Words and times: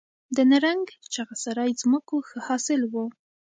د 0.35 0.37
نرنګ، 0.49 0.85
چغه 1.13 1.35
سرای 1.43 1.71
ځمکو 1.81 2.15
ښه 2.27 2.39
حاصل 2.47 2.81
و 2.85 2.93